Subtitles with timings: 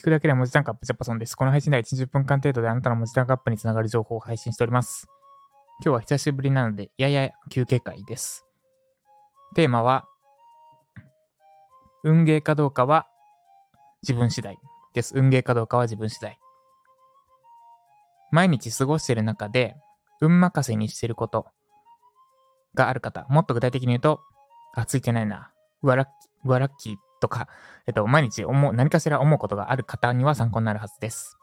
[0.00, 1.36] 聞くだけで文字単価アップジャパソンです。
[1.36, 5.06] この配信では1、0分間程度であなたの文字単価アップにつながる情報を配信しております。
[5.84, 8.46] 今日は久しぶりなので、やや休憩会です。
[9.54, 10.06] テーマは、
[12.02, 13.08] 運ゲーかどうかは
[14.02, 14.56] 自分次第
[14.94, 15.12] です。
[15.14, 16.38] 運ゲーかどうかは自分次第。
[18.32, 19.76] 毎日過ごしている中で、
[20.22, 21.44] 運任せにしていること
[22.74, 24.20] がある方、もっと具体的に言うと、
[24.74, 25.52] あ、ついてないな。
[25.82, 27.48] うわラッキー、うわラッキーとか、
[27.86, 31.38] えっと、毎日思う、何かしら思うことがある方には参考になるはずです。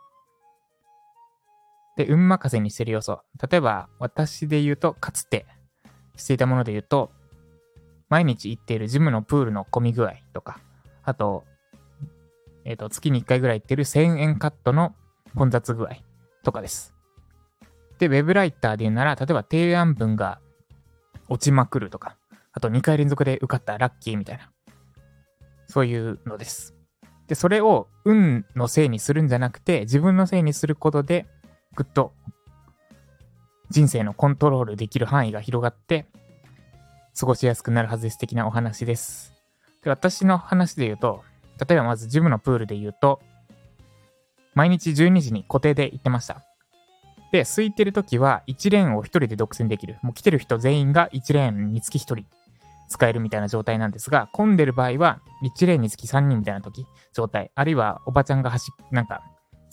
[1.95, 3.21] で、運任せにしてる要素。
[3.49, 5.45] 例えば、私で言うと、かつて
[6.15, 7.11] していたもので言うと、
[8.09, 10.59] 毎日行っているジムのプールの混み具合とか、
[11.03, 11.43] あと、
[12.65, 14.93] えっ、ー、と、月に1回ぐらい行ってる1000円カットの
[15.35, 15.89] 混雑具合
[16.43, 16.93] とかです。
[17.99, 20.39] で、ウェブライターで言うなら、例えば提案文が
[21.29, 22.17] 落ちまくるとか、
[22.51, 24.51] あと2回連続で受かったラッキーみたいな。
[25.67, 26.73] そういうのです。
[27.27, 31.27] で、それを運のせいにするんじゃなくて、自分のせいにすることで、
[31.75, 32.13] ぐっと
[33.69, 36.05] 人生のコントロールできる範囲が広がって、
[37.19, 39.33] 過ごしやすくなるはずです的なお話です。
[39.83, 41.23] で、私の話で言うと、
[41.67, 43.19] 例えばまずジムのプールで言うと、
[44.53, 46.43] 毎日12時に固定で行ってました。
[47.31, 49.97] で、空いてる時は1レーンを1人で独占できる。
[50.01, 52.25] もう来てる人全員が1レーンにつき1人
[52.87, 57.51] 使えるみたいな状態なんですが、混んでる場合は1レーンにつき3人みたいな時、状態。
[57.55, 59.23] あるいはおばちゃんが走なんか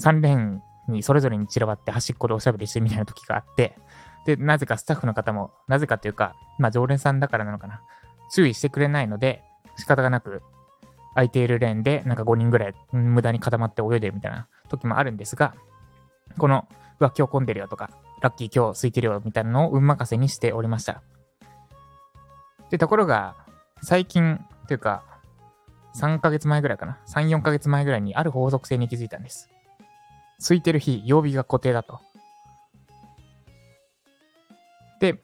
[0.00, 3.76] 3レーンにそれぞれに散らばって端っこでおしゃべりしてるみたいな時があって、
[4.26, 7.82] で、なぜかスタッフの方も、なぜかというか、まあ常連さんだからなのかな。
[8.32, 9.42] 注意してくれないので、
[9.76, 10.42] 仕方がなく
[11.14, 15.54] 空いているレーンでなんか5人ぐらい無駄に固まって泳いでるみたいな時もあるんですが、
[16.38, 16.66] この、
[17.00, 17.90] うわ、今日混んでるよとか、
[18.20, 21.02] ラッキー今日空いてるよみたいなのを運任せにしておりました。
[22.74, 23.36] で、ところが、
[23.84, 25.04] 最近というか、
[25.96, 26.98] 3ヶ月前ぐらいかな。
[27.06, 29.48] 3、4ヶ月前ぐらいにある法則性に気づいたんです。
[30.40, 32.00] 空いてる日、曜日が固定だと。
[34.98, 35.22] で、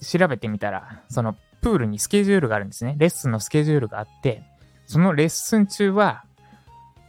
[0.00, 2.96] 調べてみたら、そのプールにスケジュールがあるんですね。
[2.98, 4.42] レッスンのスケジュールがあって、
[4.86, 6.24] そのレッスン中は、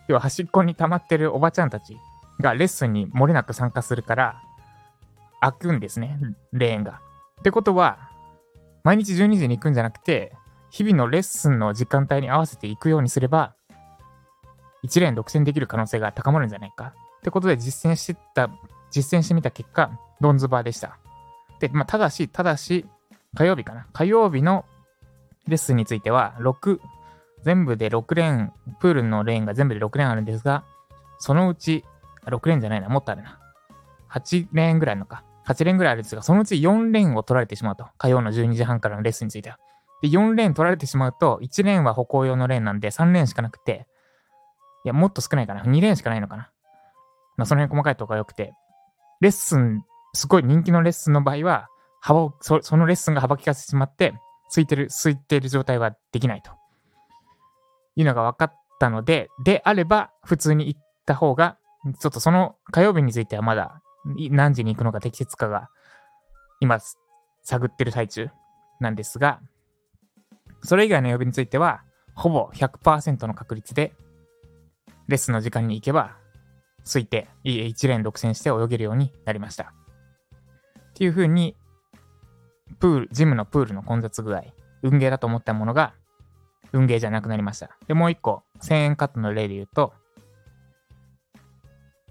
[0.07, 1.97] 要は端っこに溜まってるおばちゃんたち
[2.39, 4.43] がレッスンに漏れなく参加するから、
[5.41, 6.19] 開くんですね、
[6.51, 7.01] レーンが。
[7.39, 8.12] ってことは、
[8.83, 10.33] 毎日12時に行くんじゃなくて、
[10.69, 13.55] 日々のレッスンの時間帯に合わせて行くようにすれば、
[14.83, 16.93] 1レーン独占できる可能性が高まるんじゃないか。
[17.19, 18.49] ってことで実践してた、
[18.91, 20.97] 実践してみた結果、ドンズバーでした。
[21.59, 22.85] で、まあ、ただし、ただし、
[23.35, 23.87] 火曜日かな。
[23.93, 24.65] 火曜日の
[25.47, 26.79] レッスンについては、6、
[27.43, 30.65] 全部で6レーン、プールのレーンが全部で6レーンあるんですが、
[31.19, 31.85] そのうち、
[32.25, 33.39] 6レーンじゃないな、もっとあるな。
[34.11, 35.23] 8レーンぐらいのか。
[35.47, 37.85] 8レーンぐらいあるんですが、そのうち4レーンを取られてしまうと。
[37.97, 39.57] 火曜の12時半からのレッスンについては。
[40.01, 43.87] で、4レーン取られてしまうと、1レーンは歩行用のレーンなんで、3レーンしかなくて、
[44.85, 45.63] いや、もっと少ないかな。
[45.63, 46.49] 2レーンしかないのかな。
[47.37, 48.53] まあ、その辺細かいとこが良くて、
[49.21, 49.83] レッスン、
[50.13, 51.69] すごい人気のレッスンの場合は、
[52.01, 54.13] 幅を、そそのレッスンが幅利かせてしまって、
[54.49, 56.51] 空いてる、空いてる状態はできないと。
[57.95, 61.57] いうのが分かったので、であれば、普通に行った方が、
[61.99, 65.69] ちょっとその火曜日についてはまだ何時に行くのが適切かが、
[66.59, 66.79] 今、
[67.41, 68.29] 探ってる最中
[68.79, 69.41] なんですが、
[70.63, 71.83] それ以外の曜日については、
[72.15, 73.93] ほぼ100%の確率で、
[75.07, 76.17] レッスンの時間に行けば、
[76.85, 79.73] 空いて、1レーン独占して泳げるようになりました。
[80.89, 81.55] っていう風に、
[82.79, 84.43] プール、ジムのプールの混雑具合、
[84.81, 85.93] 運ゲーだと思ったものが、
[86.71, 87.77] 運ゲーじゃなくなりました。
[87.87, 89.93] で、もう一個、1000円カットの例で言うと、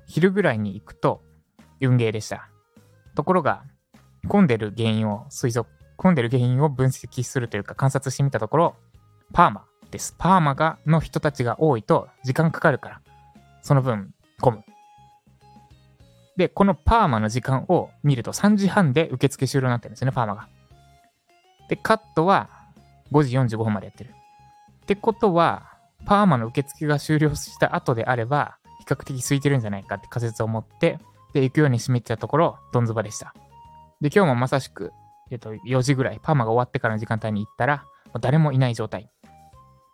[0.07, 1.23] 昼ぐらいに行くと、
[1.87, 2.49] 運ゲーでした。
[3.15, 3.65] ところが、
[4.29, 5.67] 混んでる原因を推測、
[5.97, 8.77] 混んでる原因を分析するというか観察してみたところ、
[9.33, 10.15] パーマです。
[10.19, 13.01] パーマが、の人たちが多いと時間かかるから、
[13.63, 14.65] その分混む。
[16.37, 20.49] で、このパーマの時間を見ると3時半で受付終了になってるんですよね、パーマが。
[21.69, 22.49] で、カットは
[23.13, 24.11] 5時45分までやってる。
[24.83, 25.73] ってことは、
[26.05, 30.99] パーマの受付が終了した後であれば、比較的空いてるんじゃないかって仮説を持って、
[31.33, 33.35] で、行くように締めてたところ、どんずばでした。
[34.01, 34.93] で、今日もまさしく、
[35.31, 37.85] えっと、4時ぐらい、パーマが終わってからの時間帯に行ったら、
[38.21, 39.09] 誰もいない状態。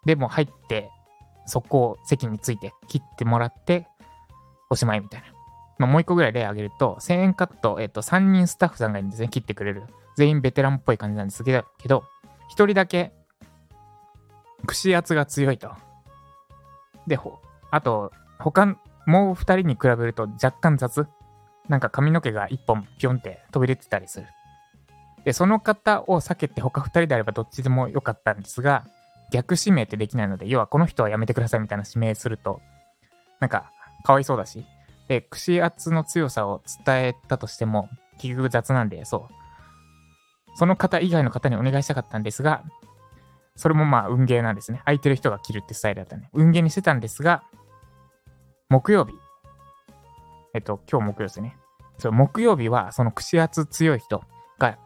[0.05, 0.91] で、も入って、
[1.47, 3.87] 速攻席について切ってもらって、
[4.71, 5.29] おしまいみたいな。
[5.79, 9.29] まあ、もう一個ぐらい例挙げると、1000円カット、えっと、3人スタッフさんがいるんですね。
[9.29, 9.85] 切ってくれる。
[10.17, 12.05] 全員ベテランっぽい感じなんですけど、
[12.51, 13.13] 1人だけ、
[14.67, 15.71] 串圧が強いと。
[17.07, 17.39] で、ほ、
[17.71, 18.67] あと、他、
[19.07, 21.07] もう2人に比べると若干雑。
[21.69, 24.27] なんか髪の毛が1本ピョンって飛び出てたりする。
[25.25, 28.87] で、その方を避けて他2人であればどっちでもよかったんですが、
[29.31, 32.61] 逆指名ってできないので、要はこの人はやめてくださいみたいな指名すると、
[33.41, 33.71] なんか、
[34.05, 34.65] かわいそうだし。
[35.09, 37.89] で、串圧の強さを伝えたとしても、
[38.19, 39.35] 結局雑なんで、そう。
[40.57, 42.65] その方以外の方にお願いしたかったんですが、
[43.55, 44.81] それもまあ運ゲーなんですね。
[44.85, 46.31] 空いてる人が着るってスタイルだったね。
[46.33, 47.43] 運ゲーにしてたんですが、
[48.71, 49.13] 木曜日。
[50.55, 51.57] えっと、今日木曜ですね。
[51.99, 54.23] そう、木曜日はその串圧強い人
[54.59, 54.79] が、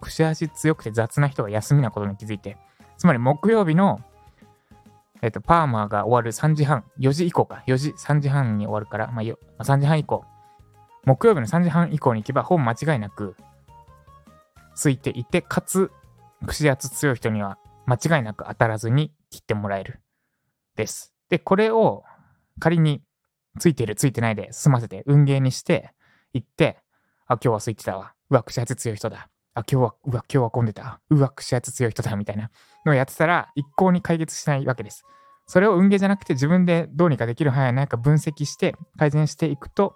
[0.00, 2.56] 串圧強くて雑な人が休みなことに気づいて、
[2.98, 4.00] つまり木曜日の、
[5.22, 10.24] えっと、パーマーが終わる3時半、4時以降か、4時、3時半に終わるから、まあ、よ3時半以降、
[11.04, 13.36] 木曜日の3時半以降に行けば、ほぼ間違いなく、
[14.74, 15.90] ついていて、かつ、
[16.46, 20.00] 串圧強い人には間違いなく当たらずに切ってもらえる。
[20.74, 21.14] です。
[21.30, 22.04] で、これを
[22.58, 23.02] 仮に
[23.58, 25.92] ついてるついてないで済ませて運ゲーにして
[26.32, 26.78] 行って、
[27.26, 28.12] あ、今日は空いてたわ。
[28.30, 29.28] うわ、串圧強い人だ。
[29.54, 31.00] あ、今日は、うわ、今日は混んでた。
[31.10, 32.14] うわ、串圧強い人だ。
[32.16, 32.50] みたいな
[32.84, 35.04] のをやってたら一向に解決しないわけです。
[35.46, 39.94] それを運ゲーじゃなくて自分でどうにかできる範囲内か分析して改善していくと、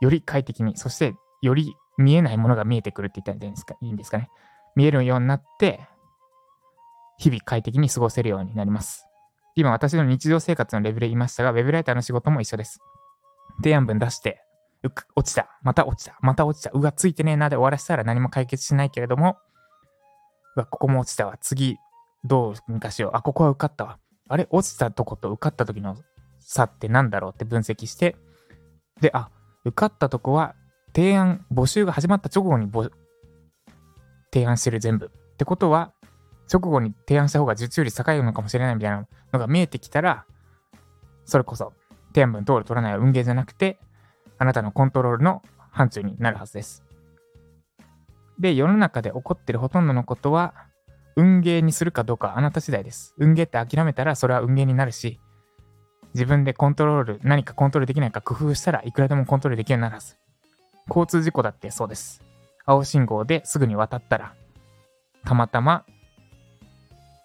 [0.00, 4.30] より快適に、そしてより見えないものが見えてくるって言ったらいいんですかいいんですかね。
[4.74, 5.80] 見えるようになって、
[7.18, 9.09] 日々快適に過ごせるようになります。
[9.54, 12.80] 今私の日常生活のレベルで言いましたが、ウェブライターの仕事も一緒です。
[13.62, 14.42] 提案文出して、
[15.14, 19.36] 落ちた、また落ちた、また落ちた、うわ、ついてねえなで終わらせたら何も解決しないけれども、
[20.56, 21.76] うわ、ここも落ちたわ、次、
[22.24, 23.10] どうにかしよう。
[23.14, 23.98] あ、ここは受かったわ。
[24.28, 25.96] あれ、落ちたとこと受かった時の
[26.38, 28.16] 差って何だろうって分析して、
[29.00, 29.30] で、あ、
[29.64, 30.54] 受かったとこは
[30.94, 32.70] 提案、募集が始まった直後に
[34.32, 35.06] 提案してる全部。
[35.06, 35.92] ってことは、
[36.52, 40.24] 直後に提案した方が受注率高いのかもしれないみたいなのが見えてきたら、
[41.24, 41.72] それこそ
[42.08, 43.78] 提案文通る取らないは運ゲーじゃなくて、
[44.38, 46.82] あなたのコントロールの範疇になるはずです。
[48.38, 50.54] で、世の中で起こってるほとんどのことは、
[51.14, 53.14] 運ゲーにするかどうかあなた次第です。
[53.18, 55.20] 運ゲーって諦めたらそれは運ゲーになるし、
[56.14, 60.16] 自分でコントロール、何かコントロールできないか工夫したらいくらでもコントロールできるようになるはず。
[60.88, 62.22] 交通事故だってそうです。
[62.64, 64.34] 青信号ですぐに渡ったら、
[65.24, 65.84] たまたま、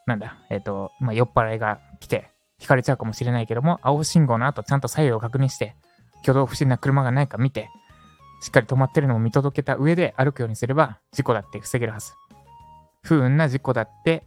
[0.05, 2.29] なんだ、えっ、ー、と、まあ、酔っ払いが来て、
[2.59, 5.75] 引かれちゃうかもしれないけども、青信号の後ちゃんと左右を確認して、
[6.21, 7.69] 挙動不審な車がないか見て、
[8.41, 12.13] しっかり止まってるのを見届けた上で歩くようにすれば、事故だって防げるはず。
[13.03, 14.23] 不運な事故だって、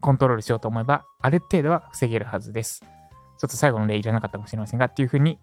[0.00, 2.80] コントロールしようと思えば、ある程度は防げるはずです。
[2.80, 5.38] ちょっと最後の例いらなかったかもしれませんが、っていう風に、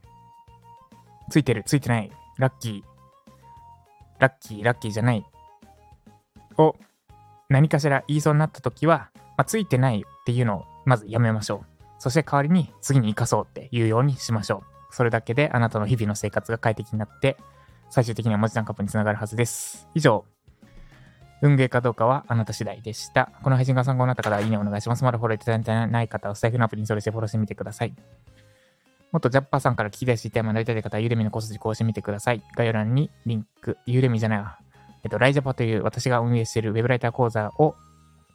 [1.30, 2.96] ついてる、ついてない、ラッキー、
[4.20, 5.26] ラッキー、ラッキーじゃない
[6.58, 6.76] を
[7.50, 11.76] 何かしら言いそうになった時は、まあ、ついてないっていうのをまずやめましょう。
[12.00, 14.94] そして代わりに次に生かそうっていうようにしましょう。
[14.94, 17.38] それだけであなたの日々の生活が快適になって、
[17.90, 19.88] 最終的には文字タンカップにつながるはずです。
[19.94, 20.26] 以上、
[21.42, 23.32] 運ゲーかどうかはあなた次第でした。
[23.44, 25.04] この配信が参考になった方は、いいねお願いします。
[25.04, 27.94] まだフォローいただいてない方は、スタイフのアプリにそれしてフォローしてみてください。
[29.12, 32.42] もっとジャッパーさんから聞き出しテーマになりたい方は、ユーレミのコスジ更新見てください。
[32.56, 34.60] 概要欄にリンク、ユーレミじゃないわ。
[35.06, 37.76] えっと、ライジャパという私が運営しているウェブライター講座を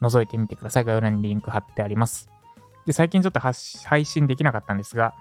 [0.01, 0.85] 覗いてみてください。
[0.85, 2.31] 概要欄にリンク貼ってあります。
[2.87, 5.13] で、最近ちょっと配信できなかったんですが、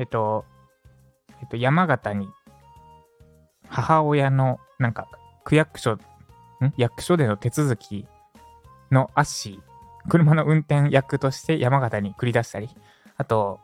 [0.00, 0.44] えっと、
[1.40, 2.28] えっと、山形に
[3.68, 5.06] 母親のなんか
[5.44, 6.00] 区役所、ん？
[6.76, 8.08] 役所での手続き
[8.90, 12.68] のアッシー、車の運転役として山形に繰り出したり、
[13.16, 13.60] あと、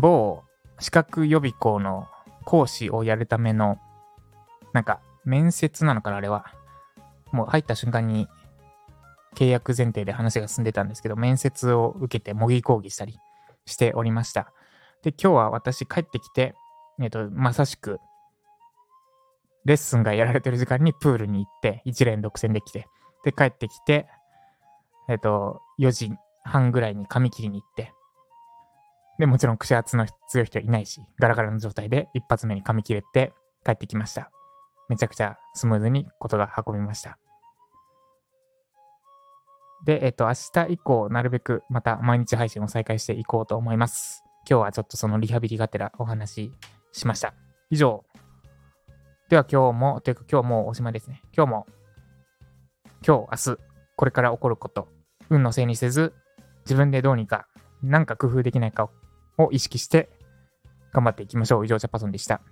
[0.00, 0.42] 某
[0.80, 2.08] 資格予備校の
[2.44, 3.78] 講師をやるための、
[4.72, 6.46] なんか、面接なのかな、あれは。
[7.32, 8.28] もう入った瞬間に
[9.34, 13.18] 契約前提で話が進んでたんですけど、面接を受けて模擬講義したり
[13.66, 14.52] しておりました。
[15.02, 16.54] で、今日は私帰ってきて、
[17.00, 17.98] えっ、と、まさしく、
[19.64, 22.86] レッスンがやられてる時間にプールに行って、一連独占できて、
[23.24, 24.08] で、帰ってきて、
[25.08, 26.10] えっ、と、4時
[26.44, 27.92] 半ぐらいに髪切りに行って、
[29.18, 33.32] で、もちろん串圧の強い人いないし、ガラガラの状態で一発目に噛み切れて
[33.64, 34.30] 帰ってきました。
[34.92, 37.18] めちゃくちゃスムーズにことが運びました。
[39.86, 44.22] で、えっと、明日以降、なるべくまた毎日配信を再開していこうと思います。
[44.46, 46.52] 今日はちょっとそのリハビリがてらお話し
[46.92, 47.32] しました。
[47.70, 48.04] 以上。
[49.30, 51.22] では今日も、というか今日もうおしまいですね。
[51.34, 51.66] 今日も、
[53.04, 53.62] 今日、明日、
[53.96, 54.88] これから起こること、
[55.30, 56.12] 運のせいにせず、
[56.66, 57.46] 自分でどうにか、
[57.82, 58.90] なんか工夫できないか
[59.38, 60.10] を意識して
[60.92, 61.64] 頑張っていきましょう。
[61.64, 62.42] 以上、ジャパソンでした。